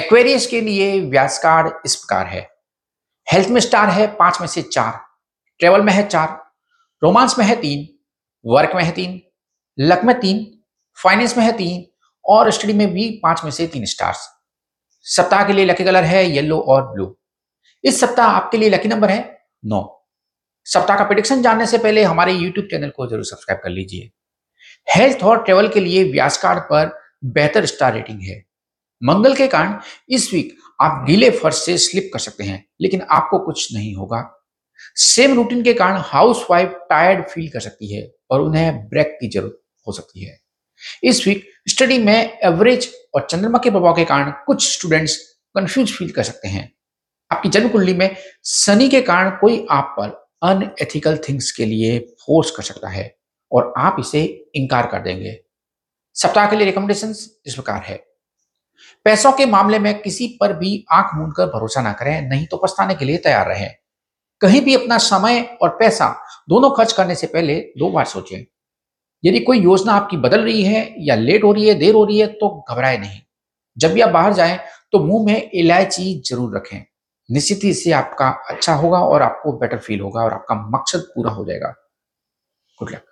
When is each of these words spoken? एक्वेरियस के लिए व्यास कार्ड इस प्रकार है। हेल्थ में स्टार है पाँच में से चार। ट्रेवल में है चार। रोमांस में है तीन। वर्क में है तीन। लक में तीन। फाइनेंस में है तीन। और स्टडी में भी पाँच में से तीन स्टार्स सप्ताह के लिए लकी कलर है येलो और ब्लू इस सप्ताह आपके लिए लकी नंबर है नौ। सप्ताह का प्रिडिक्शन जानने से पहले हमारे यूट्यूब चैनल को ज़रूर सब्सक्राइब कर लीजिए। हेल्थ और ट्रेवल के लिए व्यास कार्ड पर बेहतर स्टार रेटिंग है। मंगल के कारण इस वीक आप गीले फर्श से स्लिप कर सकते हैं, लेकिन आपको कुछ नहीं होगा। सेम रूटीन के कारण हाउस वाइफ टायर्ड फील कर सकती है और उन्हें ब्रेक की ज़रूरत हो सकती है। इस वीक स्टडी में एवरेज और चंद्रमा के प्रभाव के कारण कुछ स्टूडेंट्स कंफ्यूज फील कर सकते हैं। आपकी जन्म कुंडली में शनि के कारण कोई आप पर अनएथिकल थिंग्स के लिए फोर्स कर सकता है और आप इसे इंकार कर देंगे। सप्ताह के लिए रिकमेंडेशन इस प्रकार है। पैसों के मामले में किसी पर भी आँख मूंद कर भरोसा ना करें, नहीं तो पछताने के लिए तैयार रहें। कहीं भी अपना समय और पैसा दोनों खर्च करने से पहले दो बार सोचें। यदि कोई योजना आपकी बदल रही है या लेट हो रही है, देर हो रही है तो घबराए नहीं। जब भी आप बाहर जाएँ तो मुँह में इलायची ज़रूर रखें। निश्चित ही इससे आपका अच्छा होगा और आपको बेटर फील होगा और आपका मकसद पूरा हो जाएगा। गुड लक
एक्वेरियस 0.00 0.46
के 0.46 0.60
लिए 0.60 1.00
व्यास 1.00 1.38
कार्ड 1.38 1.72
इस 1.86 1.94
प्रकार 1.96 2.26
है। 2.26 2.40
हेल्थ 3.26 3.48
में 3.48 3.60
स्टार 3.60 3.90
है 3.90 4.06
पाँच 4.16 4.40
में 4.40 4.46
से 4.48 4.62
चार। 4.62 4.92
ट्रेवल 5.60 5.82
में 5.82 5.92
है 5.92 6.06
चार। 6.06 6.28
रोमांस 7.02 7.38
में 7.38 7.44
है 7.46 7.56
तीन। 7.56 7.86
वर्क 8.44 8.74
में 8.74 8.82
है 8.84 8.90
तीन। 8.92 9.20
लक 9.78 10.04
में 10.04 10.18
तीन। 10.20 10.44
फाइनेंस 10.98 11.36
में 11.38 11.44
है 11.44 11.52
तीन। 11.52 11.84
और 12.24 12.50
स्टडी 12.50 12.72
में 12.72 12.86
भी 12.92 13.08
पाँच 13.22 13.44
में 13.44 13.50
से 13.50 13.66
तीन 13.66 13.84
स्टार्स 13.86 14.26
सप्ताह 15.06 15.44
के 15.44 15.52
लिए 15.52 15.64
लकी 15.64 15.84
कलर 15.84 16.04
है 16.04 16.24
येलो 16.26 16.58
और 16.68 16.82
ब्लू 16.92 17.14
इस 17.84 18.00
सप्ताह 18.00 18.26
आपके 18.28 18.58
लिए 18.58 18.70
लकी 18.70 18.88
नंबर 18.88 19.10
है 19.10 19.22
नौ। 19.64 19.86
सप्ताह 20.66 20.98
का 20.98 21.04
प्रिडिक्शन 21.04 21.42
जानने 21.42 21.66
से 21.66 21.78
पहले 21.78 22.02
हमारे 22.04 22.32
यूट्यूब 22.32 22.66
चैनल 22.66 22.90
को 22.96 23.06
ज़रूर 23.06 23.24
सब्सक्राइब 23.24 23.60
कर 23.64 23.70
लीजिए। 23.70 24.10
हेल्थ 24.88 25.22
और 25.22 25.42
ट्रेवल 25.44 25.68
के 25.68 25.80
लिए 25.80 26.04
व्यास 26.12 26.42
कार्ड 26.42 26.60
पर 26.64 26.98
बेहतर 27.34 27.66
स्टार 27.66 27.94
रेटिंग 27.94 28.22
है। 28.22 28.44
मंगल 29.02 29.34
के 29.34 29.46
कारण 29.48 29.78
इस 30.08 30.32
वीक 30.32 30.56
आप 30.80 31.04
गीले 31.06 31.30
फर्श 31.30 31.56
से 31.56 31.76
स्लिप 31.78 32.10
कर 32.12 32.18
सकते 32.18 32.44
हैं, 32.44 32.64
लेकिन 32.80 33.02
आपको 33.02 33.38
कुछ 33.38 33.74
नहीं 33.74 33.94
होगा। 33.94 34.22
सेम 34.96 35.34
रूटीन 35.34 35.62
के 35.62 35.72
कारण 35.74 35.96
हाउस 35.96 36.44
वाइफ 36.50 36.68
टायर्ड 36.90 37.28
फील 37.28 37.48
कर 37.48 37.60
सकती 37.60 37.94
है 37.94 38.10
और 38.30 38.40
उन्हें 38.40 38.88
ब्रेक 38.88 39.16
की 39.20 39.28
ज़रूरत 39.28 39.60
हो 39.86 39.92
सकती 39.92 40.24
है। 40.24 40.38
इस 41.04 41.26
वीक 41.26 41.44
स्टडी 41.68 41.98
में 41.98 42.38
एवरेज 42.44 42.92
और 43.14 43.26
चंद्रमा 43.30 43.58
के 43.58 43.70
प्रभाव 43.70 43.94
के 43.94 44.04
कारण 44.04 44.30
कुछ 44.46 44.68
स्टूडेंट्स 44.72 45.16
कंफ्यूज 45.54 45.92
फील 45.92 46.10
कर 46.10 46.22
सकते 46.22 46.48
हैं। 46.48 46.72
आपकी 47.30 47.48
जन्म 47.48 47.68
कुंडली 47.68 47.94
में 47.94 48.16
शनि 48.44 48.88
के 48.88 49.00
कारण 49.00 49.30
कोई 49.30 49.66
आप 49.70 49.94
पर 49.98 50.10
अनएथिकल 50.42 51.16
थिंग्स 51.28 51.50
के 51.52 51.64
लिए 51.64 51.98
फोर्स 52.20 52.50
कर 52.50 52.62
सकता 52.62 52.88
है 52.88 53.14
और 53.52 53.72
आप 53.78 53.96
इसे 54.00 54.22
इंकार 54.54 54.86
कर 54.86 55.02
देंगे। 55.02 55.40
सप्ताह 56.16 56.50
के 56.50 56.56
लिए 56.56 56.66
रिकमेंडेशन 56.66 57.10
इस 57.46 57.54
प्रकार 57.54 57.82
है। 57.82 58.09
पैसों 59.06 59.32
के 59.32 59.46
मामले 59.46 59.78
में 59.78 60.00
किसी 60.02 60.26
पर 60.40 60.52
भी 60.52 60.84
आँख 60.92 61.14
मूंद 61.14 61.32
कर 61.36 61.46
भरोसा 61.48 61.82
ना 61.82 61.92
करें, 61.92 62.28
नहीं 62.28 62.46
तो 62.46 62.56
पछताने 62.56 62.94
के 62.94 63.04
लिए 63.04 63.16
तैयार 63.18 63.48
रहें। 63.48 63.70
कहीं 64.40 64.60
भी 64.60 64.74
अपना 64.74 64.98
समय 64.98 65.40
और 65.62 65.68
पैसा 65.70 66.08
दोनों 66.48 66.70
खर्च 66.70 66.92
करने 66.92 67.14
से 67.14 67.26
पहले 67.26 67.58
दो 67.78 67.90
बार 67.90 68.04
सोचें। 68.04 68.44
यदि 69.24 69.40
कोई 69.40 69.60
योजना 69.60 69.92
आपकी 69.92 70.16
बदल 70.16 70.40
रही 70.40 70.62
है 70.62 70.94
या 70.98 71.14
लेट 71.14 71.44
हो 71.44 71.52
रही 71.52 71.68
है, 71.68 71.74
देर 71.74 71.94
हो 71.94 72.04
रही 72.04 72.18
है 72.18 72.26
तो 72.26 72.48
घबराए 72.70 72.98
नहीं। 72.98 73.20
जब 73.76 73.92
भी 73.92 74.00
आप 74.00 74.10
बाहर 74.10 74.32
जाएँ 74.32 74.58
तो 74.92 74.98
मुँह 74.98 75.26
में 75.26 75.50
इलायची 75.50 76.22
ज़रूर 76.26 76.56
रखें। 76.56 76.84
निश्चित 77.28 77.60
ही 77.64 77.70
इससे 77.70 77.92
आपका 77.92 78.28
अच्छा 78.50 78.74
होगा 78.74 78.98
और 79.00 79.22
आपको 79.22 79.52
बेटर 79.52 79.78
फील 79.78 80.00
होगा 80.00 80.22
और 80.22 80.32
आपका 80.32 80.54
मकसद 80.70 81.00
पूरा 81.14 81.30
हो 81.30 81.44
जाएगा। 81.44 81.74
गुड 82.78 82.90
लक 82.90 83.04